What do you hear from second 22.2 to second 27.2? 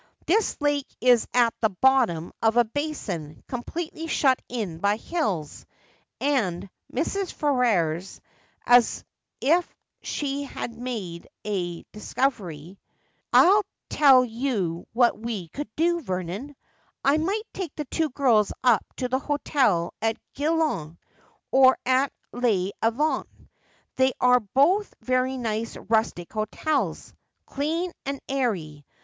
Les Avants. They are both very nice rustic hotels,